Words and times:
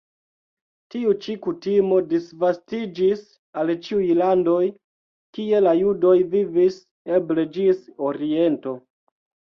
Tiu 0.93 1.11
ĉi 1.25 1.33
kutimo 1.47 1.99
disvastiĝis 2.13 3.21
al 3.63 3.73
ĉiuj 3.89 4.09
landoj, 4.23 4.63
kie 5.39 5.61
la 5.67 5.75
judoj 5.81 6.17
vivis, 6.35 6.81
eble 7.19 7.49
ĝis 7.59 7.85
Oriento. 8.11 8.79